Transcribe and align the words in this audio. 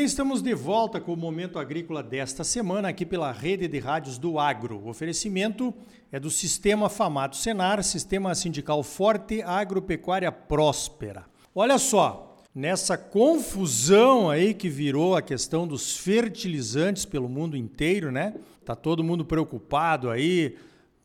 bem, 0.00 0.06
estamos 0.06 0.40
de 0.40 0.54
volta 0.54 0.98
com 0.98 1.12
o 1.12 1.16
Momento 1.16 1.58
Agrícola 1.58 2.02
desta 2.02 2.42
semana, 2.42 2.88
aqui 2.88 3.04
pela 3.04 3.30
rede 3.30 3.68
de 3.68 3.78
rádios 3.78 4.16
do 4.16 4.38
Agro. 4.38 4.78
O 4.78 4.88
oferecimento 4.88 5.74
é 6.10 6.18
do 6.18 6.30
Sistema 6.30 6.88
Famato 6.88 7.36
Senar, 7.36 7.84
Sistema 7.84 8.34
Sindical 8.34 8.82
Forte 8.82 9.42
Agropecuária 9.42 10.32
Próspera. 10.32 11.26
Olha 11.54 11.76
só, 11.76 12.38
nessa 12.54 12.96
confusão 12.96 14.30
aí 14.30 14.54
que 14.54 14.70
virou 14.70 15.16
a 15.16 15.20
questão 15.20 15.68
dos 15.68 15.94
fertilizantes 15.98 17.04
pelo 17.04 17.28
mundo 17.28 17.54
inteiro, 17.54 18.10
né? 18.10 18.32
Tá 18.64 18.74
todo 18.74 19.04
mundo 19.04 19.22
preocupado 19.22 20.08
aí 20.08 20.56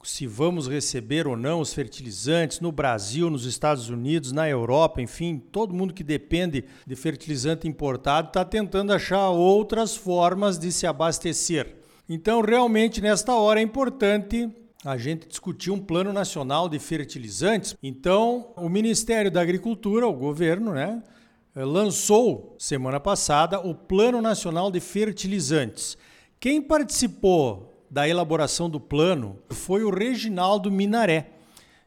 se 0.06 0.28
vamos 0.28 0.68
receber 0.68 1.28
ou 1.28 1.36
não 1.36 1.60
os 1.60 1.74
fertilizantes 1.74 2.60
no 2.60 2.72
Brasil, 2.72 3.30
nos 3.30 3.46
Estados 3.46 3.90
Unidos, 3.90 4.32
na 4.32 4.48
Europa, 4.48 5.02
enfim, 5.02 5.38
todo 5.52 5.74
mundo 5.74 5.94
que 5.94 6.04
depende 6.04 6.64
de 6.86 6.96
fertilizante 6.96 7.68
importado 7.68 8.28
está 8.28 8.46
tentando 8.46 8.94
achar 8.94 9.30
outras 9.30 9.96
formas 9.96 10.60
de 10.60 10.72
se 10.72 10.86
abastecer. 10.86 11.76
Então, 12.08 12.42
realmente, 12.42 13.02
nesta 13.02 13.34
hora 13.34 13.60
é 13.60 13.64
importante 13.64 14.50
a 14.84 14.96
gente 14.96 15.28
discutir 15.28 15.72
um 15.72 15.80
plano 15.80 16.14
nacional 16.14 16.70
de 16.70 16.78
fertilizantes. 16.78 17.76
Então, 17.82 18.54
o 18.56 18.70
Ministério 18.70 19.32
da 19.32 19.42
Agricultura, 19.42 20.08
o 20.08 20.14
governo, 20.14 20.74
né, 20.74 21.02
lançou 21.56 22.56
semana 22.60 23.00
passada 23.00 23.60
o 23.60 23.74
Plano 23.74 24.22
Nacional 24.22 24.70
de 24.70 24.80
Fertilizantes. 24.80 25.98
Quem 26.40 26.62
participou 26.62 27.75
da 27.90 28.08
elaboração 28.08 28.70
do 28.70 28.80
plano 28.80 29.40
foi 29.50 29.84
o 29.84 29.90
Reginaldo 29.90 30.72
Minaré, 30.72 31.28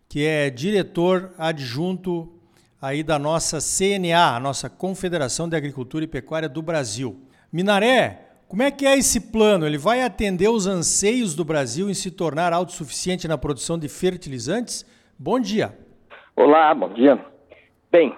que 0.08 0.24
é 0.24 0.50
diretor 0.50 1.32
adjunto 1.36 2.32
aí 2.80 3.02
da 3.02 3.18
nossa 3.18 3.58
CNA, 3.58 4.36
a 4.36 4.40
nossa 4.40 4.70
Confederação 4.70 5.48
de 5.48 5.56
Agricultura 5.56 6.05
e 6.05 6.08
Pecuária 6.08 6.48
do 6.48 6.62
Brasil. 6.62 7.20
Minaré, 7.52 8.28
como 8.46 8.62
é 8.62 8.70
que 8.70 8.86
é 8.86 8.96
esse 8.96 9.32
plano? 9.32 9.66
Ele 9.66 9.77
vai 9.77 10.02
atender 10.02 10.48
os 10.48 10.66
anseios 10.66 11.34
do 11.34 11.44
Brasil 11.44 11.90
em 11.90 11.94
se 11.94 12.10
tornar 12.10 12.52
autossuficiente 12.52 13.28
na 13.28 13.36
produção 13.36 13.78
de 13.78 13.88
fertilizantes? 13.88 14.86
Bom 15.18 15.38
dia. 15.38 15.77
Olá, 16.34 16.74
bom 16.74 16.88
dia. 16.88 17.22
Bem, 17.90 18.16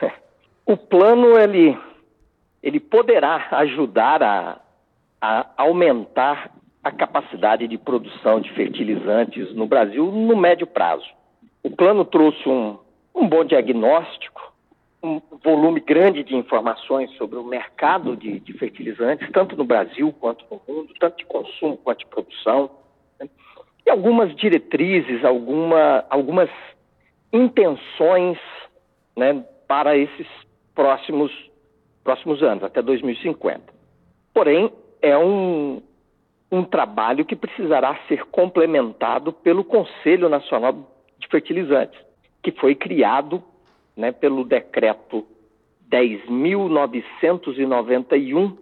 o 0.66 0.76
plano 0.76 1.38
ele, 1.38 1.78
ele 2.62 2.80
poderá 2.80 3.48
ajudar 3.52 4.22
a, 4.22 4.60
a 5.20 5.46
aumentar 5.56 6.50
a 6.82 6.90
capacidade 6.90 7.68
de 7.68 7.76
produção 7.76 8.40
de 8.40 8.50
fertilizantes 8.52 9.54
no 9.54 9.66
Brasil 9.66 10.10
no 10.10 10.36
médio 10.36 10.66
prazo. 10.66 11.06
O 11.62 11.70
plano 11.70 12.04
trouxe 12.04 12.48
um, 12.48 12.78
um 13.14 13.28
bom 13.28 13.44
diagnóstico, 13.44 14.52
um 15.02 15.20
volume 15.42 15.80
grande 15.80 16.22
de 16.22 16.34
informações 16.34 17.10
sobre 17.12 17.38
o 17.38 17.44
mercado 17.44 18.16
de, 18.16 18.40
de, 18.40 18.52
fertilizantes, 18.54 19.30
tanto 19.30 19.56
no 19.56 19.64
Brasil 19.64 20.14
quanto 20.20 20.44
no 20.50 20.60
mundo, 20.66 20.92
tanto 20.98 21.18
de 21.18 21.26
consumo 21.26 21.76
quanto 21.78 22.00
de 22.00 22.06
produção, 22.06 22.70
né? 23.18 23.28
e 23.86 23.90
algumas 23.90 24.34
diretrizes, 24.36 25.24
alguma, 25.24 26.04
algumas 26.10 26.50
intenções 27.32 28.38
né, 29.16 29.44
para 29.66 29.96
esses 29.96 30.26
próximos, 30.74 31.32
próximos 32.04 32.42
anos, 32.42 32.64
até 32.64 32.82
2050. 32.82 33.62
Porém, 34.34 34.72
é 35.00 35.16
um, 35.16 35.82
um 36.50 36.64
trabalho 36.64 37.24
que 37.24 37.36
precisará 37.36 37.96
ser 38.08 38.26
complementado 38.26 39.32
pelo 39.32 39.62
Conselho 39.62 40.28
Nacional 40.28 40.72
de 41.18 41.28
Fertilizantes, 41.28 42.00
que 42.42 42.50
foi 42.50 42.74
criado 42.74 43.40
né, 43.96 44.10
pelo 44.10 44.44
decreto 44.44 45.24
10.991, 45.90 48.56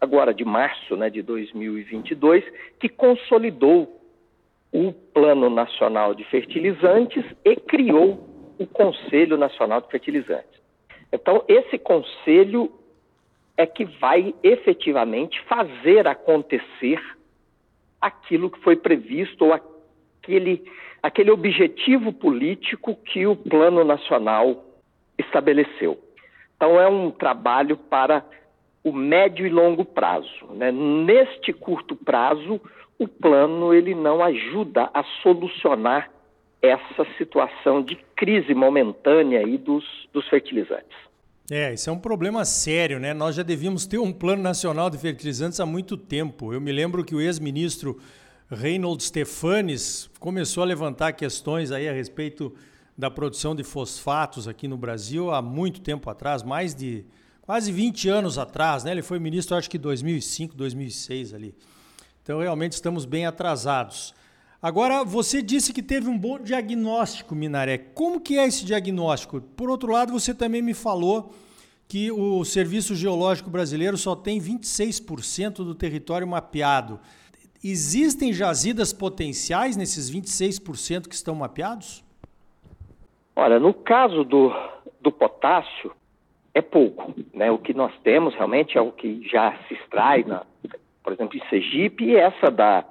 agora 0.00 0.34
de 0.34 0.44
março 0.44 0.96
né, 0.96 1.08
de 1.08 1.22
2022, 1.22 2.44
que 2.78 2.88
consolidou 2.88 4.00
o 4.72 4.92
Plano 4.92 5.48
Nacional 5.48 6.14
de 6.14 6.24
Fertilizantes 6.24 7.24
e 7.44 7.54
criou 7.56 8.28
o 8.58 8.66
Conselho 8.66 9.36
Nacional 9.36 9.80
de 9.80 9.88
Fertilizantes. 9.88 10.60
Então, 11.12 11.44
esse 11.46 11.78
conselho 11.78 12.72
é 13.56 13.66
que 13.66 13.84
vai 13.84 14.34
efetivamente 14.42 15.40
fazer 15.42 16.08
acontecer 16.08 17.00
aquilo 18.02 18.50
que 18.50 18.58
foi 18.58 18.74
previsto 18.74 19.46
ou 19.46 19.52
aquele, 19.54 20.64
aquele 21.02 21.30
objetivo 21.30 22.12
político 22.12 22.96
que 22.96 23.26
o 23.26 23.36
Plano 23.36 23.84
Nacional 23.84 24.64
estabeleceu. 25.16 25.98
Então, 26.56 26.80
é 26.80 26.88
um 26.88 27.10
trabalho 27.10 27.76
para 27.76 28.24
o 28.84 28.92
médio 28.92 29.46
e 29.46 29.50
longo 29.50 29.84
prazo. 29.84 30.46
Né? 30.50 30.72
Neste 30.72 31.52
curto 31.52 31.94
prazo, 31.94 32.60
o 32.98 33.06
plano 33.06 33.72
ele 33.72 33.94
não 33.94 34.22
ajuda 34.22 34.90
a 34.92 35.02
solucionar 35.22 36.10
essa 36.60 37.04
situação 37.18 37.82
de 37.82 37.96
crise 38.16 38.54
momentânea 38.54 39.40
aí 39.40 39.58
dos, 39.58 39.84
dos 40.12 40.28
fertilizantes. 40.28 40.96
É, 41.54 41.74
isso 41.74 41.90
é 41.90 41.92
um 41.92 41.98
problema 41.98 42.46
sério, 42.46 42.98
né? 42.98 43.12
Nós 43.12 43.36
já 43.36 43.42
devíamos 43.42 43.84
ter 43.84 43.98
um 43.98 44.10
plano 44.10 44.42
nacional 44.42 44.88
de 44.88 44.96
fertilizantes 44.96 45.60
há 45.60 45.66
muito 45.66 45.98
tempo. 45.98 46.50
Eu 46.50 46.62
me 46.62 46.72
lembro 46.72 47.04
que 47.04 47.14
o 47.14 47.20
ex-ministro 47.20 48.00
Reynold 48.50 49.02
Stefanes 49.02 50.08
começou 50.18 50.62
a 50.62 50.66
levantar 50.66 51.12
questões 51.12 51.70
aí 51.70 51.86
a 51.86 51.92
respeito 51.92 52.54
da 52.96 53.10
produção 53.10 53.54
de 53.54 53.62
fosfatos 53.62 54.48
aqui 54.48 54.66
no 54.66 54.78
Brasil 54.78 55.30
há 55.30 55.42
muito 55.42 55.82
tempo 55.82 56.08
atrás, 56.08 56.42
mais 56.42 56.74
de 56.74 57.04
quase 57.42 57.70
20 57.70 58.08
anos 58.08 58.38
atrás, 58.38 58.82
né? 58.82 58.90
Ele 58.90 59.02
foi 59.02 59.18
ministro 59.18 59.54
acho 59.54 59.68
que 59.68 59.76
2005, 59.76 60.56
2006 60.56 61.34
ali. 61.34 61.54
Então 62.22 62.40
realmente 62.40 62.72
estamos 62.72 63.04
bem 63.04 63.26
atrasados. 63.26 64.14
Agora, 64.62 65.02
você 65.02 65.42
disse 65.42 65.72
que 65.72 65.82
teve 65.82 66.08
um 66.08 66.16
bom 66.16 66.38
diagnóstico, 66.38 67.34
Minaré. 67.34 67.78
Como 67.78 68.20
que 68.20 68.38
é 68.38 68.46
esse 68.46 68.64
diagnóstico? 68.64 69.40
Por 69.40 69.68
outro 69.68 69.90
lado, 69.90 70.12
você 70.12 70.32
também 70.32 70.62
me 70.62 70.72
falou 70.72 71.34
que 71.88 72.12
o 72.12 72.44
Serviço 72.44 72.94
Geológico 72.94 73.50
Brasileiro 73.50 73.96
só 73.96 74.14
tem 74.14 74.40
26% 74.40 75.56
do 75.56 75.74
território 75.74 76.28
mapeado. 76.28 77.00
Existem 77.62 78.32
jazidas 78.32 78.92
potenciais 78.92 79.76
nesses 79.76 80.08
26% 80.08 81.08
que 81.08 81.14
estão 81.16 81.34
mapeados? 81.34 82.04
Olha, 83.34 83.58
no 83.58 83.74
caso 83.74 84.22
do, 84.22 84.52
do 85.00 85.10
potássio, 85.10 85.92
é 86.54 86.62
pouco. 86.62 87.12
Né? 87.34 87.50
O 87.50 87.58
que 87.58 87.74
nós 87.74 87.92
temos 88.04 88.32
realmente 88.36 88.78
é 88.78 88.80
o 88.80 88.92
que 88.92 89.26
já 89.28 89.58
se 89.66 89.74
extrai, 89.74 90.22
na, 90.22 90.46
por 91.02 91.12
exemplo, 91.12 91.36
em 91.36 91.48
Sergipe, 91.48 92.04
e 92.04 92.16
essa 92.16 92.48
da, 92.48 92.84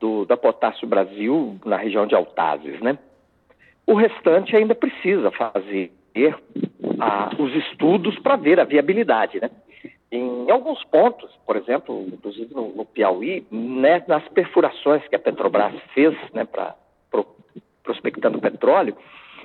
do, 0.00 0.24
da 0.24 0.36
Potássio 0.36 0.86
Brasil 0.86 1.58
na 1.64 1.76
região 1.76 2.06
de 2.06 2.14
Altazes, 2.14 2.80
né? 2.80 2.98
O 3.86 3.94
restante 3.94 4.56
ainda 4.56 4.74
precisa 4.74 5.30
fazer 5.30 5.92
ah, 6.98 7.30
os 7.38 7.54
estudos 7.54 8.18
para 8.18 8.36
ver 8.36 8.58
a 8.58 8.64
viabilidade, 8.64 9.40
né? 9.40 9.50
Em 10.10 10.50
alguns 10.50 10.82
pontos, 10.84 11.30
por 11.44 11.56
exemplo, 11.56 12.06
inclusive 12.08 12.54
no, 12.54 12.68
no 12.68 12.84
Piauí, 12.84 13.44
né, 13.50 14.04
nas 14.06 14.26
perfurações 14.28 15.06
que 15.08 15.16
a 15.16 15.18
Petrobras 15.18 15.74
fez, 15.92 16.16
né, 16.32 16.44
para 16.44 16.76
pro, 17.10 17.26
prospectando 17.82 18.40
petróleo, 18.40 18.96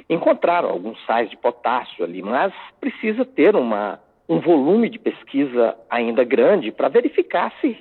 encontraram 0.08 0.70
alguns 0.70 1.04
sais 1.06 1.30
de 1.30 1.38
potássio 1.38 2.04
ali, 2.06 2.22
mas 2.22 2.54
precisa 2.80 3.26
ter 3.26 3.56
uma, 3.56 4.00
um 4.30 4.40
volume 4.40 4.88
de 4.90 5.00
pesquisa 5.00 5.76
ainda 5.90 6.24
grande 6.24 6.72
para 6.72 6.90
verificar 6.90 7.52
se 7.60 7.78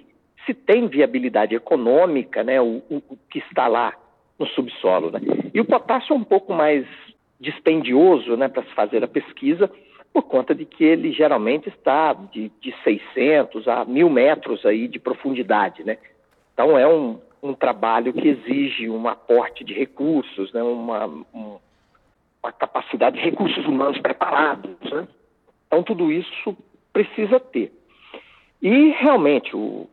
se 0.46 0.54
tem 0.54 0.88
viabilidade 0.88 1.54
econômica, 1.54 2.42
né, 2.42 2.60
o, 2.60 2.82
o, 2.88 3.02
o 3.08 3.18
que 3.28 3.38
está 3.38 3.66
lá 3.66 3.94
no 4.38 4.46
subsolo. 4.46 5.10
Né? 5.10 5.20
E 5.52 5.60
o 5.60 5.64
potássio 5.64 6.14
é 6.14 6.16
um 6.16 6.24
pouco 6.24 6.52
mais 6.52 6.86
dispendioso 7.38 8.36
né, 8.36 8.48
para 8.48 8.62
se 8.62 8.70
fazer 8.74 9.04
a 9.04 9.08
pesquisa, 9.08 9.70
por 10.12 10.22
conta 10.22 10.54
de 10.54 10.64
que 10.64 10.82
ele 10.82 11.12
geralmente 11.12 11.68
está 11.68 12.12
de, 12.12 12.50
de 12.60 12.74
600 12.82 13.68
a 13.68 13.86
1.000 13.86 14.10
metros 14.10 14.66
aí 14.66 14.88
de 14.88 14.98
profundidade. 14.98 15.84
Né? 15.84 15.98
Então 16.52 16.76
é 16.76 16.86
um, 16.86 17.20
um 17.42 17.54
trabalho 17.54 18.12
que 18.12 18.28
exige 18.28 18.88
um 18.90 19.08
aporte 19.08 19.62
de 19.62 19.72
recursos, 19.72 20.52
né, 20.52 20.62
uma, 20.62 21.06
um, 21.06 21.58
uma 22.42 22.52
capacidade 22.52 23.16
de 23.16 23.22
recursos 23.22 23.64
humanos 23.66 23.98
preparados. 24.00 24.76
Né? 24.90 25.06
Então 25.66 25.82
tudo 25.82 26.10
isso 26.10 26.56
precisa 26.92 27.38
ter. 27.38 27.72
E 28.60 28.90
realmente 28.90 29.56
o, 29.56 29.88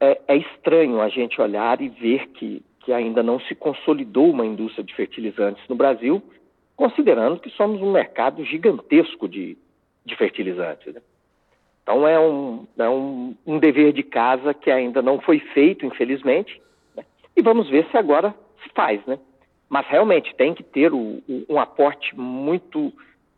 é, 0.00 0.20
é, 0.28 0.36
estranho 0.36 1.00
a 1.00 1.08
gente 1.08 1.40
olhar 1.40 1.80
e 1.80 1.88
ver 1.88 2.28
que, 2.28 2.62
que 2.80 2.92
ainda 2.92 3.22
não 3.22 3.40
se 3.40 3.54
consolidou 3.54 4.30
uma 4.30 4.46
indústria 4.46 4.84
de 4.84 4.94
fertilizantes 4.94 5.62
no 5.68 5.74
Brasil, 5.74 6.22
considerando 6.76 7.40
que 7.40 7.50
somos 7.50 7.80
um 7.80 7.92
mercado 7.92 8.44
gigantesco 8.44 9.28
de, 9.28 9.56
de 10.04 10.16
fertilizantes. 10.16 10.94
Né? 10.94 11.00
Então 11.82 12.06
é, 12.06 12.18
um, 12.18 12.66
é 12.78 12.88
um, 12.88 13.34
um, 13.46 13.58
dever 13.58 13.92
de 13.92 14.02
casa 14.02 14.52
que 14.52 14.70
ainda 14.70 15.00
não 15.00 15.20
foi 15.20 15.38
feito, 15.38 15.86
infelizmente, 15.86 16.60
né? 16.94 17.04
e 17.34 17.40
vamos 17.40 17.68
ver 17.68 17.86
se 17.90 17.96
agora 17.96 18.34
se 18.62 18.68
faz. 18.74 19.04
Né? 19.06 19.18
Mas 19.68 19.86
realmente 19.86 20.34
tem 20.34 20.52
que 20.52 20.62
ter 20.62 20.92
o, 20.92 21.22
o, 21.28 21.46
um 21.48 21.58
aporte 21.58 22.14
muito 22.18 22.92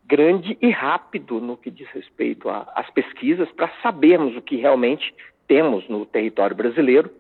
grande 0.04 0.56
e 0.60 0.70
rápido 0.70 1.40
no 1.40 1.56
que 1.56 1.70
diz 1.70 1.86
respeito 1.90 2.48
às 2.48 2.90
pesquisas 2.90 3.50
para 3.52 3.70
sabermos 3.82 4.34
o 4.36 4.42
que 4.42 4.56
realmente 4.56 5.14
temos 5.48 5.88
no 5.88 6.06
território 6.06 6.54
brasileiro 6.54 7.10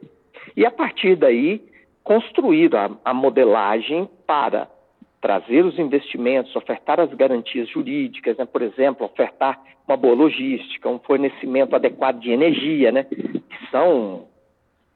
e, 0.56 0.64
a 0.64 0.70
partir 0.70 1.16
daí, 1.16 1.64
construir 2.04 2.76
a, 2.76 2.90
a 3.04 3.12
modelagem 3.12 4.08
para 4.26 4.68
trazer 5.20 5.64
os 5.64 5.78
investimentos, 5.78 6.54
ofertar 6.54 7.00
as 7.00 7.12
garantias 7.14 7.68
jurídicas, 7.68 8.36
né? 8.36 8.44
por 8.44 8.62
exemplo, 8.62 9.04
ofertar 9.04 9.60
uma 9.86 9.96
boa 9.96 10.14
logística, 10.14 10.88
um 10.88 10.98
fornecimento 11.00 11.74
adequado 11.74 12.20
de 12.20 12.30
energia, 12.30 12.92
né? 12.92 13.04
que 13.04 13.70
são 13.70 14.28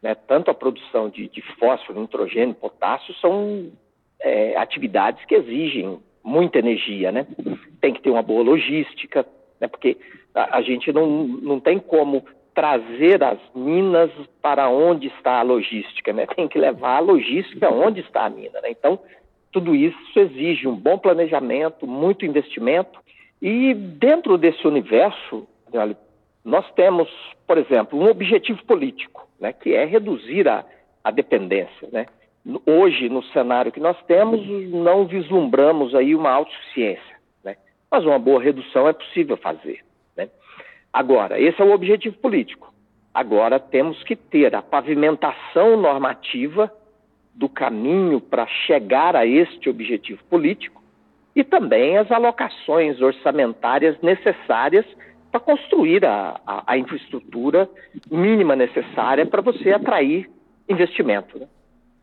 né, 0.02 0.14
tanto 0.14 0.50
a 0.50 0.55
produção 0.55 1.08
de, 1.08 1.28
de, 1.28 1.43
fósforo, 1.58 2.00
nitrogênio, 2.00 2.55
potássio, 2.55 3.14
são 3.14 3.73
é, 4.20 4.56
atividades 4.56 5.25
que 5.25 5.35
exigem 5.35 5.99
muita 6.25 6.58
energia, 6.58 7.11
né? 7.11 7.26
Tem 7.81 7.93
que 7.93 8.00
ter 8.00 8.11
uma 8.11 8.23
boa 8.23 8.43
logística, 8.43 9.26
né? 9.61 9.67
Porque 9.67 9.96
a, 10.35 10.58
a 10.58 10.62
gente 10.62 10.93
não, 10.93 11.06
não 11.26 11.61
tem 11.61 11.78
como 11.78 12.25
trazer 12.54 13.22
as 13.22 13.38
minas 13.54 14.10
para 14.40 14.69
onde 14.69 15.08
está 15.08 15.38
a 15.38 15.43
logística, 15.43 16.12
né? 16.12 16.26
Tem 16.26 16.49
que 16.49 16.58
levar 16.58 16.96
a 16.96 17.00
logística 17.00 17.70
onde 17.70 18.00
está 18.00 18.26
a 18.26 18.31
mina, 18.31 18.60
né? 18.60 18.70
Então, 18.70 18.99
tudo 19.50 19.75
isso 19.75 19.96
exige 20.19 20.66
um 20.66 20.75
bom 20.75 20.99
planejamento, 20.99 21.87
muito 21.87 22.25
investimento 22.25 23.00
e 23.43 23.75
dentro 23.75 24.38
desse 24.38 24.64
universo, 24.66 25.49
nós 26.44 26.70
temos, 26.75 27.08
por 27.44 27.58
exemplo, 27.58 27.99
um 27.99 28.08
objetivo 28.08 28.64
político, 28.64 29.26
né, 29.40 29.52
que 29.52 29.75
é 29.75 29.84
reduzir 29.84 30.46
a, 30.49 30.64
a 31.02 31.10
dependência, 31.10 31.88
né? 31.90 32.06
Hoje, 32.66 33.08
no 33.08 33.22
cenário 33.25 33.70
que 33.70 33.81
nós 33.81 33.96
temos, 34.04 34.44
não 34.70 35.06
vislumbramos 35.06 35.94
aí 35.94 36.14
uma 36.14 36.31
autossuficiência, 36.31 37.16
né? 37.44 37.56
mas 37.88 38.04
uma 38.04 38.19
boa 38.19 38.43
redução 38.43 38.88
é 38.88 38.93
possível 38.93 39.37
fazer. 39.37 39.84
Agora, 40.92 41.40
esse 41.40 41.60
é 41.60 41.64
o 41.64 41.72
objetivo 41.72 42.16
político. 42.18 42.72
Agora 43.14 43.58
temos 43.58 44.02
que 44.04 44.14
ter 44.16 44.54
a 44.54 44.62
pavimentação 44.62 45.76
normativa 45.76 46.72
do 47.34 47.48
caminho 47.48 48.20
para 48.20 48.46
chegar 48.66 49.16
a 49.16 49.26
este 49.26 49.70
objetivo 49.70 50.22
político 50.24 50.82
e 51.34 51.42
também 51.42 51.96
as 51.96 52.10
alocações 52.10 53.00
orçamentárias 53.00 53.98
necessárias 54.02 54.84
para 55.30 55.40
construir 55.40 56.04
a, 56.04 56.38
a, 56.46 56.62
a, 56.66 56.76
infraestrutura 56.76 57.68
mínima 58.10 58.54
necessária 58.54 59.24
para 59.24 59.40
você 59.40 59.70
atrair 59.70 60.30
investimento. 60.68 61.38
Né? 61.38 61.46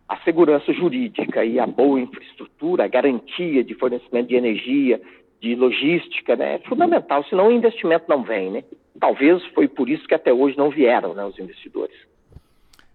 a 0.10 0.18
segurança 0.24 0.74
jurídica 0.74 1.46
e 1.46 1.60
a 1.60 1.68
boa 1.68 2.00
infraestrutura, 2.00 2.84
a 2.84 2.88
garantia 2.88 3.64
de 3.64 3.76
fornecimento 3.76 4.30
de 4.30 4.36
energia, 4.36 5.00
de 5.42 5.56
logística, 5.56 6.36
né, 6.36 6.56
é 6.56 6.60
fundamental, 6.68 7.24
senão 7.26 7.48
o 7.48 7.52
investimento 7.52 8.06
não 8.10 8.24
vem, 8.24 8.52
né? 8.52 8.64
Talvez 9.00 9.44
foi 9.54 9.68
por 9.68 9.90
isso 9.90 10.06
que 10.08 10.14
até 10.14 10.34
hoje 10.34 10.58
não 10.58 10.70
vieram 10.70 11.14
né, 11.14 11.24
os 11.24 11.40
investidores. 11.40 11.96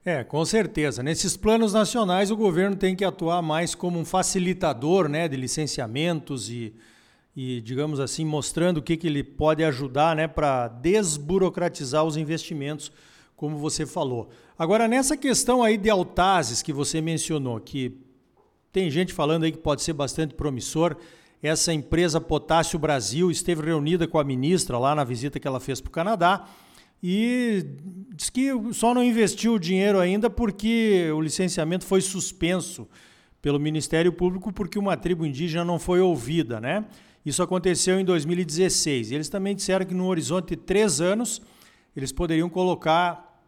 É, 0.05 0.23
com 0.23 0.45
certeza. 0.45 1.03
Nesses 1.03 1.35
planos 1.35 1.73
nacionais, 1.73 2.31
o 2.31 2.37
governo 2.37 2.77
tem 2.77 2.95
que 2.95 3.05
atuar 3.05 3.41
mais 3.41 3.75
como 3.75 3.99
um 3.99 4.05
facilitador 4.05 5.09
né, 5.09 5.27
de 5.27 5.35
licenciamentos 5.35 6.51
e, 6.51 6.75
e, 7.35 7.63
digamos 7.63 7.99
assim, 7.99 8.23
mostrando 8.23 8.79
o 8.79 8.83
que, 8.83 8.99
que 8.99 9.07
ele 9.07 9.25
pode 9.25 9.65
ajudar 9.65 10.15
né, 10.15 10.29
para 10.29 10.69
desburocratizar 10.69 12.05
os 12.05 12.19
investimentos 12.19 12.93
como 13.35 13.57
você 13.57 13.87
falou. 13.87 14.29
Agora, 14.59 14.87
nessa 14.87 15.17
questão 15.17 15.63
aí 15.63 15.79
de 15.79 15.89
Altazes 15.89 16.61
que 16.61 16.73
você 16.73 17.01
mencionou, 17.01 17.59
que 17.59 17.97
tem 18.71 18.91
gente 18.91 19.13
falando 19.13 19.45
aí 19.45 19.53
que 19.53 19.59
pode 19.59 19.83
ser 19.83 19.95
bastante 19.95 20.35
promissor, 20.35 20.97
essa 21.47 21.75
empresa 21.75 22.21
Potássio 22.21 22.79
Brasil 22.79 23.31
esteve 23.31 23.67
reunida 23.67 24.09
com 24.09 24.19
a 24.19 24.25
ministra 24.25 24.79
lá 24.79 24.95
na 24.95 25.05
visita 25.05 25.39
que 25.39 25.47
ela 25.47 25.61
fez 25.61 25.81
para 25.81 25.89
o 25.91 25.93
Canadá 25.93 26.49
e 27.03 27.67
diz 28.15 28.31
que 28.31 28.51
só 28.73 28.95
não 28.95 29.05
investiu 29.05 29.55
o 29.55 29.59
dinheiro 29.59 30.01
ainda 30.01 30.31
porque 30.31 31.11
o 31.15 31.21
licenciamento 31.21 31.85
foi 31.85 32.01
suspenso 32.01 32.89
pelo 33.43 33.61
Ministério 33.61 34.11
Público 34.11 34.51
porque 34.51 34.79
uma 34.79 34.97
tribo 34.97 35.27
indígena 35.27 35.67
não 35.67 35.79
foi 35.79 36.01
ouvida, 36.01 36.59
né? 36.59 36.87
Isso 37.27 37.43
aconteceu 37.43 38.01
em 38.01 38.05
2016. 38.07 39.13
Eles 39.13 39.29
também 39.29 39.55
disseram 39.55 39.85
que 39.85 39.93
no 39.93 40.07
horizonte 40.07 40.51
de 40.51 40.57
três 40.57 40.99
anos 40.99 41.43
eles 41.95 42.11
poderiam 42.11 42.49
colocar 42.49 43.43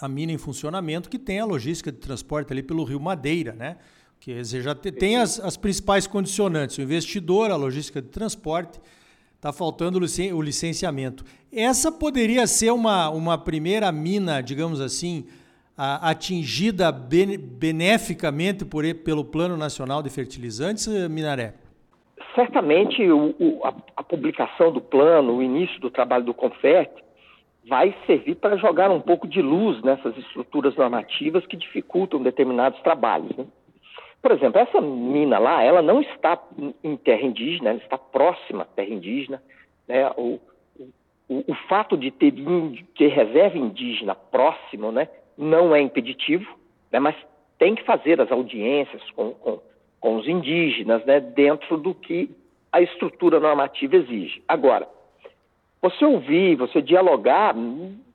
a 0.00 0.08
mina 0.08 0.30
em 0.30 0.38
funcionamento, 0.38 1.10
que 1.10 1.18
tem 1.18 1.40
a 1.40 1.44
logística 1.44 1.90
de 1.90 1.98
transporte 1.98 2.52
ali 2.52 2.62
pelo 2.62 2.84
Rio 2.84 3.00
Madeira, 3.00 3.52
né? 3.52 3.76
Que 4.20 4.34
dizer, 4.34 4.60
já 4.60 4.74
tem 4.74 5.16
as, 5.16 5.40
as 5.40 5.56
principais 5.56 6.06
condicionantes, 6.06 6.76
o 6.76 6.82
investidor, 6.82 7.50
a 7.50 7.56
logística 7.56 8.02
de 8.02 8.08
transporte, 8.08 8.78
está 9.34 9.50
faltando 9.50 9.98
o 9.98 10.42
licenciamento. 10.42 11.24
Essa 11.50 11.90
poderia 11.90 12.46
ser 12.46 12.70
uma, 12.70 13.08
uma 13.08 13.38
primeira 13.38 13.90
mina, 13.90 14.42
digamos 14.42 14.78
assim, 14.78 15.24
a, 15.74 16.10
atingida 16.10 16.92
beneficamente 16.92 18.66
por, 18.66 18.84
pelo 18.96 19.24
Plano 19.24 19.56
Nacional 19.56 20.02
de 20.02 20.10
Fertilizantes, 20.10 20.86
Minaré? 21.08 21.54
Certamente 22.34 23.02
o, 23.10 23.34
o, 23.40 23.64
a, 23.64 23.74
a, 23.96 24.02
publicação 24.02 24.70
do 24.70 24.82
plano, 24.82 25.36
o 25.36 25.42
início 25.42 25.80
do 25.80 25.90
trabalho 25.90 26.24
do 26.24 26.34
Confert, 26.34 26.90
vai 27.66 27.94
servir 28.06 28.34
para 28.34 28.58
jogar 28.58 28.90
um 28.90 29.00
pouco 29.00 29.26
de 29.26 29.40
luz 29.40 29.82
nessas 29.82 30.14
estruturas 30.18 30.76
normativas 30.76 31.46
que 31.46 31.56
dificultam 31.56 32.22
determinados 32.22 32.78
trabalhos. 32.82 33.34
Né? 33.34 33.46
Por 34.22 34.32
exemplo, 34.32 34.60
essa 34.60 34.80
mina 34.80 35.38
lá, 35.38 35.62
ela 35.62 35.80
não 35.80 36.02
está 36.02 36.38
em 36.84 36.96
terra 36.96 37.22
indígena, 37.22 37.70
ela 37.70 37.78
está 37.78 37.96
próxima 37.96 38.62
à 38.62 38.66
terra 38.66 38.90
indígena. 38.90 39.42
Né? 39.88 40.10
O, 40.16 40.38
o, 41.28 41.44
o 41.52 41.54
fato 41.68 41.96
de 41.96 42.10
ter, 42.10 42.34
ter 42.96 43.08
reserva 43.08 43.56
indígena 43.56 44.14
próximo 44.14 44.92
né, 44.92 45.08
não 45.38 45.74
é 45.74 45.80
impeditivo, 45.80 46.46
né, 46.92 46.98
mas 46.98 47.16
tem 47.58 47.74
que 47.74 47.84
fazer 47.84 48.20
as 48.20 48.30
audiências 48.30 49.02
com, 49.12 49.32
com, 49.32 49.60
com 50.00 50.16
os 50.16 50.28
indígenas 50.28 51.04
né, 51.04 51.20
dentro 51.20 51.76
do 51.78 51.94
que 51.94 52.30
a 52.72 52.80
estrutura 52.80 53.40
normativa 53.40 53.96
exige. 53.96 54.42
Agora, 54.46 54.88
você 55.80 56.04
ouvir, 56.04 56.56
você 56.56 56.82
dialogar, 56.82 57.54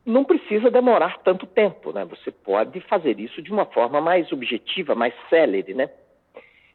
não 0.06 0.24
precisa 0.24 0.70
demorar 0.70 1.18
tanto 1.24 1.48
tempo, 1.48 1.92
né? 1.92 2.06
Você 2.06 2.32
pode 2.32 2.80
fazer 2.82 3.20
isso 3.20 3.42
de 3.42 3.52
uma 3.52 3.66
forma 3.66 4.00
mais 4.00 4.32
objetiva, 4.32 4.94
mais 4.94 5.14
célere, 5.30 5.74
né? 5.74 5.90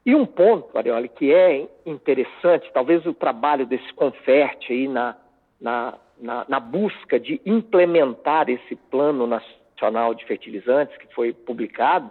E 0.04 0.14
um 0.14 0.26
ponto, 0.26 0.76
Arioli, 0.76 1.08
que 1.08 1.32
é 1.32 1.68
interessante, 1.86 2.70
talvez 2.72 3.04
o 3.06 3.14
trabalho 3.14 3.66
desse 3.66 3.92
Conferte 3.92 4.72
aí 4.72 4.88
na, 4.88 5.16
na, 5.60 5.98
na, 6.18 6.46
na 6.48 6.60
busca 6.60 7.20
de 7.20 7.40
implementar 7.44 8.48
esse 8.48 8.74
plano 8.74 9.26
nacional 9.26 10.14
de 10.14 10.24
fertilizantes 10.24 10.96
que 10.96 11.14
foi 11.14 11.32
publicado, 11.32 12.10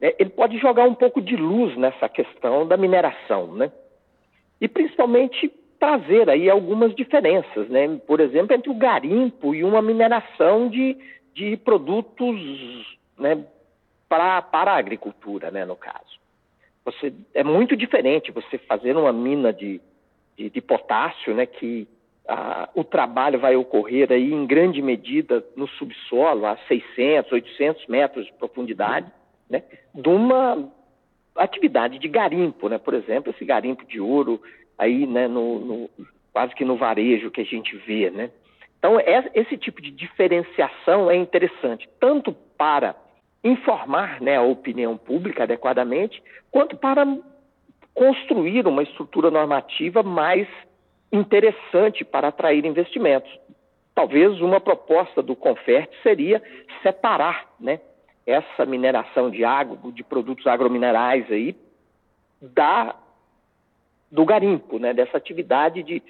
né, 0.00 0.12
ele 0.18 0.30
pode 0.30 0.58
jogar 0.58 0.84
um 0.84 0.94
pouco 0.94 1.20
de 1.20 1.36
luz 1.36 1.76
nessa 1.76 2.08
questão 2.08 2.66
da 2.66 2.76
mineração, 2.76 3.54
né? 3.54 3.70
E 4.60 4.68
principalmente 4.68 5.52
trazer 5.80 6.28
aí 6.28 6.50
algumas 6.50 6.94
diferenças, 6.94 7.68
né? 7.70 7.98
Por 8.06 8.20
exemplo, 8.20 8.54
entre 8.54 8.70
o 8.70 8.74
garimpo 8.74 9.54
e 9.54 9.64
uma 9.64 9.80
mineração 9.80 10.68
de, 10.68 10.96
de 11.34 11.56
produtos 11.56 12.38
né, 13.18 13.42
para, 14.06 14.42
para 14.42 14.72
a 14.72 14.76
agricultura, 14.76 15.50
né, 15.50 15.64
no 15.64 15.74
caso. 15.74 16.20
Você, 16.84 17.12
é 17.34 17.42
muito 17.42 17.74
diferente 17.76 18.30
você 18.30 18.58
fazer 18.58 18.94
uma 18.96 19.12
mina 19.12 19.52
de, 19.52 19.80
de, 20.36 20.50
de 20.50 20.60
potássio, 20.60 21.34
né, 21.34 21.46
que 21.46 21.88
o 22.76 22.84
trabalho 22.84 23.40
vai 23.40 23.56
ocorrer 23.56 24.12
aí 24.12 24.32
em 24.32 24.46
grande 24.46 24.80
medida 24.80 25.44
no 25.56 25.66
subsolo, 25.66 26.46
a 26.46 26.56
600, 26.68 27.32
800 27.32 27.86
metros 27.88 28.26
de 28.26 28.32
profundidade, 28.34 29.10
né, 29.48 29.64
de 29.92 30.08
uma 30.08 30.70
atividade 31.34 31.98
de 31.98 32.06
garimpo, 32.06 32.68
né, 32.68 32.78
por 32.78 32.94
exemplo, 32.94 33.32
esse 33.32 33.44
garimpo 33.44 33.84
de 33.84 33.98
ouro 34.00 34.40
aí, 34.80 35.06
né, 35.06 35.28
no, 35.28 35.60
no, 35.60 35.90
quase 36.32 36.54
que 36.54 36.64
no 36.64 36.76
varejo 36.76 37.30
que 37.30 37.42
a 37.42 37.44
gente 37.44 37.76
vê, 37.76 38.10
né? 38.10 38.30
Então, 38.78 38.98
é, 38.98 39.30
esse 39.34 39.58
tipo 39.58 39.82
de 39.82 39.90
diferenciação 39.90 41.10
é 41.10 41.16
interessante, 41.16 41.86
tanto 42.00 42.32
para 42.56 42.96
informar 43.44 44.22
né, 44.22 44.36
a 44.36 44.42
opinião 44.42 44.96
pública 44.96 45.42
adequadamente, 45.42 46.22
quanto 46.50 46.78
para 46.78 47.06
construir 47.94 48.66
uma 48.66 48.82
estrutura 48.82 49.30
normativa 49.30 50.02
mais 50.02 50.48
interessante 51.12 52.02
para 52.02 52.28
atrair 52.28 52.64
investimentos. 52.64 53.30
Talvez 53.94 54.40
uma 54.40 54.60
proposta 54.60 55.22
do 55.22 55.36
Confert 55.36 55.90
seria 56.02 56.42
separar 56.82 57.50
né, 57.60 57.80
essa 58.26 58.64
mineração 58.64 59.30
de 59.30 59.44
água, 59.44 59.92
de 59.92 60.02
produtos 60.02 60.46
agrominerais 60.46 61.30
aí, 61.30 61.54
da 62.40 62.94
do 64.10 64.24
garimpo, 64.24 64.78
né, 64.78 64.92
dessa 64.92 65.16
atividade 65.16 65.82
de, 65.82 66.02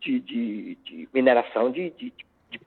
de, 0.00 0.20
de, 0.20 0.78
de 0.84 1.08
mineração 1.12 1.70
de, 1.70 1.90
de, 1.90 2.12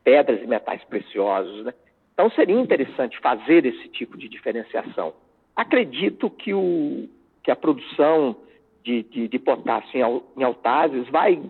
pedras 0.03 0.41
e 0.41 0.47
metais 0.47 0.83
preciosos. 0.83 1.65
Né? 1.65 1.73
Então 2.13 2.29
seria 2.31 2.59
interessante 2.59 3.19
fazer 3.19 3.65
esse 3.65 3.87
tipo 3.89 4.17
de 4.17 4.27
diferenciação. 4.27 5.13
Acredito 5.55 6.29
que, 6.29 6.53
o, 6.53 7.09
que 7.43 7.51
a 7.51 7.55
produção 7.55 8.35
de, 8.83 9.03
de, 9.03 9.27
de 9.27 9.39
potássio 9.39 9.97
em, 9.97 10.39
em 10.39 10.43
Altazes 10.43 11.07
vai 11.09 11.41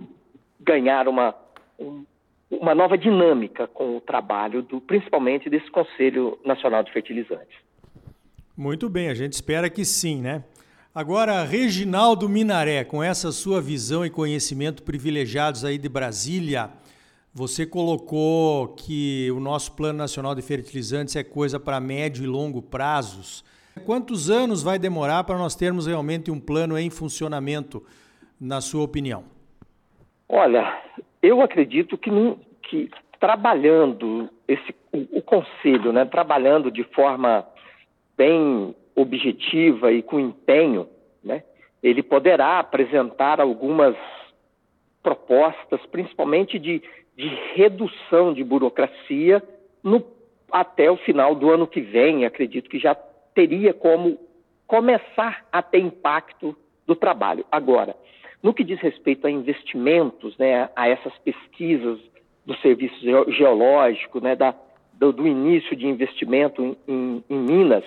ganhar 0.60 1.08
uma, 1.08 1.36
um, 1.80 2.06
uma 2.50 2.76
nova 2.76 2.98
dinâmica 2.98 3.68
com 3.68 3.98
o 3.98 4.02
trabalho, 4.02 4.62
do, 4.62 4.82
principalmente 4.82 5.50
desse 5.50 5.70
Conselho 5.72 6.38
Nacional 6.46 6.84
de 6.84 6.92
Fertilizantes. 6.92 7.56
Muito 8.56 8.90
bem, 8.90 9.10
a 9.10 9.14
gente 9.14 9.34
espera 9.34 9.70
que 9.70 9.84
sim, 9.86 10.22
né? 10.22 10.44
Agora, 10.94 11.46
Reginaldo 11.46 12.28
Minaré, 12.28 12.84
com 12.84 13.02
essa 13.02 13.32
sua 13.32 13.62
visão 13.62 14.06
e 14.06 14.10
conhecimento 14.10 14.84
privilegiados 14.84 15.64
aí 15.64 15.78
de 15.78 15.88
Brasília, 15.88 16.70
você 17.34 17.66
colocou 17.66 18.76
que 18.76 19.32
o 19.32 19.40
nosso 19.40 19.74
Plano 19.74 19.98
Nacional 19.98 20.36
de 20.36 20.42
Fertilizantes 20.42 21.16
é 21.16 21.24
coisa 21.24 21.58
para 21.58 21.80
médio 21.80 22.26
e 22.26 22.28
longo 22.28 22.62
prazos. 22.62 23.42
Quantos 23.86 24.30
anos 24.30 24.62
vai 24.62 24.78
demorar 24.78 25.24
para 25.24 25.38
nós 25.38 25.56
termos 25.56 25.88
realmente 25.88 26.30
um 26.30 26.42
plano 26.42 26.78
em 26.78 26.90
funcionamento, 26.90 27.82
na 28.38 28.60
sua 28.60 28.84
opinião? 28.84 29.24
Olha, 30.28 30.78
eu 31.22 31.42
acredito 31.42 31.98
que, 31.98 32.12
que 32.64 32.90
trabalhando 33.18 34.30
esse, 34.46 34.76
o, 34.92 35.20
o 35.20 35.22
conselho, 35.22 35.94
né, 35.94 36.04
trabalhando 36.04 36.70
de 36.70 36.84
forma 36.84 37.48
bem 38.18 38.76
objetiva 38.96 39.92
e 39.92 40.02
com 40.02 40.20
empenho, 40.20 40.88
né, 41.24 41.44
ele 41.82 42.04
poderá 42.04 42.60
apresentar 42.60 43.40
algumas 43.40 43.96
propostas, 45.02 45.80
principalmente 45.88 46.60
de, 46.60 46.82
de 47.16 47.28
redução 47.56 48.34
de 48.34 48.44
burocracia 48.44 49.42
no, 49.84 50.04
até 50.52 50.92
o 50.92 50.98
final 50.98 51.34
do 51.34 51.50
ano 51.50 51.66
que 51.66 51.82
vem. 51.82 52.26
Acredito 52.26 52.70
que 52.70 52.78
já 52.78 52.94
teria 53.34 53.74
como 53.74 54.18
começar 54.68 55.46
a 55.52 55.62
ter 55.62 55.80
impacto 55.80 56.56
do 56.86 56.96
trabalho. 56.96 57.46
Agora, 57.52 57.96
no 58.42 58.54
que 58.54 58.64
diz 58.64 58.80
respeito 58.80 59.28
a 59.28 59.32
investimentos, 59.32 60.38
né, 60.38 60.70
a 60.76 60.88
essas 60.88 61.18
pesquisas 61.20 62.00
do 62.46 62.56
serviço 62.58 62.96
geológico, 63.32 64.20
né, 64.20 64.36
da, 64.36 64.56
do, 64.94 65.12
do, 65.12 65.28
início 65.28 65.76
de 65.76 65.88
investimento 65.88 66.64
em, 66.64 66.78
em, 66.88 67.24
em, 67.30 67.38
Minas, 67.38 67.84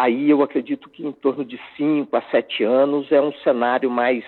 aí 0.00 0.30
eu 0.30 0.42
acredito 0.42 0.88
que 0.88 1.06
em 1.06 1.12
torno 1.12 1.44
de 1.44 1.60
5 1.76 2.16
a 2.16 2.22
7 2.30 2.64
anos 2.64 3.12
é 3.12 3.20
um 3.20 3.32
cenário 3.44 3.90
mais, 3.90 4.24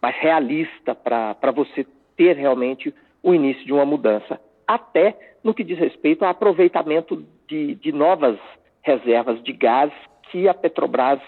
mais 0.00 0.16
realista 0.16 0.94
para 0.94 1.50
você 1.54 1.86
ter 2.16 2.34
realmente 2.34 2.94
o 3.22 3.34
início 3.34 3.62
de 3.66 3.74
uma 3.74 3.84
mudança. 3.84 4.40
Até 4.66 5.34
no 5.44 5.52
que 5.52 5.62
diz 5.62 5.78
respeito 5.78 6.22
ao 6.22 6.30
aproveitamento 6.30 7.26
de, 7.46 7.74
de 7.74 7.92
novas 7.92 8.38
reservas 8.80 9.42
de 9.42 9.52
gás 9.52 9.92
que 10.30 10.48
a 10.48 10.54
Petrobras 10.54 11.20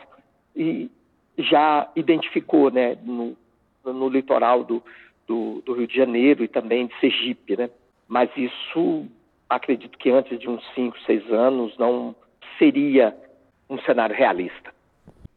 já 1.37 1.91
identificou 1.95 2.71
né, 2.71 2.97
no, 3.03 3.37
no 3.85 4.09
litoral 4.09 4.65
do, 4.65 4.83
do, 5.27 5.61
do, 5.61 5.75
Rio 5.75 5.87
de 5.87 5.95
Janeiro 5.95 6.43
e 6.43 6.49
também 6.49 6.87
de 6.87 6.99
Sergipe. 7.01 7.55
Né? 7.55 7.69
Mas 8.09 8.31
isso, 8.35 9.07
acredito 9.47 9.99
que 9.99 10.11
antes 10.11 10.39
de 10.39 10.49
uns 10.49 10.65
5, 10.75 10.99
6 11.01 11.31
anos, 11.31 11.77
não 11.77 12.17
seria 12.59 13.15
um 13.69 13.79
cenário 13.81 14.15
realista. 14.15 14.73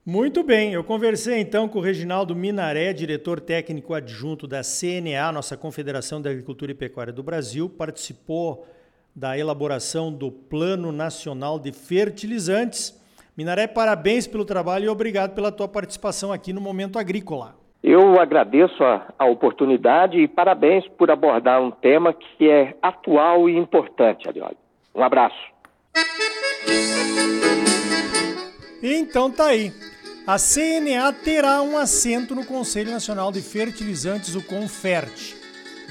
Muito 0.05 0.41
bem, 0.41 0.71
eu 0.71 0.85
conversei 0.85 1.39
então 1.41 1.67
com 1.67 1.79
o 1.79 1.81
Reginaldo 1.81 2.33
Minaré, 2.33 2.93
diretor 2.93 3.41
técnico 3.41 3.93
adjunto 3.93 4.47
da 4.47 4.61
CNA, 4.61 5.33
nossa 5.33 5.57
Confederação 5.57 6.21
da 6.21 6.29
Agricultura 6.29 6.71
e 6.71 6.75
Pecuária 6.75 7.11
do 7.11 7.21
Brasil, 7.21 7.67
participou 7.69 8.65
da 9.13 9.37
elaboração 9.37 10.09
do 10.13 10.31
Plano 10.31 10.93
Nacional 10.93 11.59
de 11.59 11.73
Fertilizantes. 11.73 12.97
Minaré, 13.37 13.67
parabéns 13.67 14.25
pelo 14.25 14.45
trabalho 14.45 14.85
e 14.85 14.89
obrigado 14.89 15.35
pela 15.35 15.51
tua 15.51 15.67
participação 15.67 16.31
aqui 16.31 16.53
no 16.53 16.61
Momento 16.61 16.97
Agrícola. 16.97 17.55
Eu 17.83 18.19
agradeço 18.19 18.83
a, 18.83 19.13
a 19.19 19.25
oportunidade 19.25 20.17
e 20.19 20.27
parabéns 20.27 20.87
por 20.87 21.11
abordar 21.11 21.61
um 21.61 21.69
tema 21.71 22.13
que 22.13 22.49
é 22.49 22.75
atual 22.81 23.49
e 23.49 23.57
importante, 23.57 24.27
Arioli. 24.27 24.57
Um 24.95 25.03
abraço. 25.03 25.37
Então 28.81 29.31
tá 29.31 29.47
aí. 29.47 29.73
A 30.25 30.37
CNA 30.37 31.13
terá 31.13 31.61
um 31.61 31.77
assento 31.77 32.35
no 32.35 32.45
Conselho 32.45 32.91
Nacional 32.91 33.31
de 33.31 33.41
Fertilizantes, 33.41 34.35
o 34.35 34.41
CONFERT. 34.41 35.35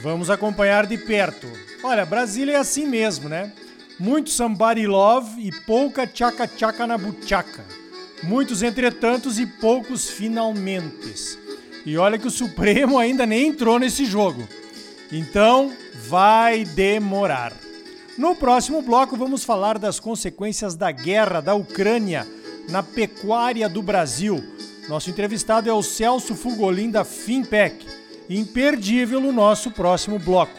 Vamos 0.03 0.29
acompanhar 0.29 0.87
de 0.87 0.99
perto. 0.99 1.47
Olha, 1.83 2.05
Brasília 2.05 2.53
é 2.53 2.57
assim 2.57 2.87
mesmo, 2.87 3.31
né? 3.31 3.51
Muito 3.99 4.29
somebody 4.29 4.87
love 4.87 5.41
e 5.41 5.51
pouca 5.63 6.07
tchaca-tchaca 6.07 6.87
na 6.87 6.99
buchaca. 6.99 7.65
Muitos 8.23 8.63
entretantos 8.63 9.39
e 9.39 9.47
poucos 9.47 10.11
finalmentes. 10.11 11.39
E 11.87 11.97
olha 11.97 12.19
que 12.19 12.27
o 12.27 12.31
Supremo 12.31 12.99
ainda 13.01 13.25
nem 13.25 13.49
entrou 13.49 13.79
nesse 13.79 14.05
jogo. 14.05 14.47
Então, 15.11 15.73
vai 15.95 16.65
demorar. 16.65 17.55
No 18.19 18.35
próximo 18.35 18.83
bloco, 18.83 19.17
vamos 19.17 19.45
falar 19.45 19.79
das 19.79 19.99
consequências 19.99 20.75
da 20.75 20.91
guerra 20.91 21.41
da 21.41 21.55
Ucrânia 21.55 22.27
na 22.69 22.83
pecuária 22.83 23.69
do 23.69 23.83
Brasil. 23.83 24.43
Nosso 24.89 25.11
entrevistado 25.11 25.69
é 25.69 25.73
o 25.73 25.83
Celso 25.83 26.35
Fugolin 26.35 26.91
da 26.91 27.05
Finpec 27.05 27.87
imperdível 28.29 29.21
no 29.21 29.33
nosso 29.33 29.71
próximo 29.71 30.19
bloco. 30.19 30.59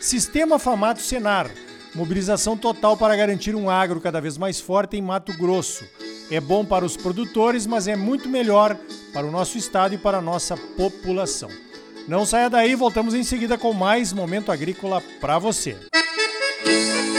Sistema 0.00 0.58
Famato 0.58 1.00
Senar. 1.00 1.50
Mobilização 1.94 2.56
total 2.56 2.96
para 2.96 3.16
garantir 3.16 3.54
um 3.54 3.68
agro 3.68 4.00
cada 4.00 4.20
vez 4.20 4.38
mais 4.38 4.60
forte 4.60 4.96
em 4.96 5.02
Mato 5.02 5.36
Grosso. 5.36 5.84
É 6.30 6.40
bom 6.40 6.64
para 6.64 6.84
os 6.84 6.96
produtores, 6.96 7.66
mas 7.66 7.88
é 7.88 7.96
muito 7.96 8.28
melhor 8.28 8.76
para 9.12 9.26
o 9.26 9.30
nosso 9.30 9.58
estado 9.58 9.94
e 9.94 9.98
para 9.98 10.18
a 10.18 10.22
nossa 10.22 10.56
população. 10.56 11.50
Não 12.06 12.24
saia 12.24 12.48
daí, 12.48 12.76
voltamos 12.76 13.12
em 13.12 13.24
seguida 13.24 13.58
com 13.58 13.72
mais 13.72 14.12
Momento 14.12 14.52
Agrícola 14.52 15.02
para 15.20 15.38
você. 15.38 15.76
Música 16.64 17.09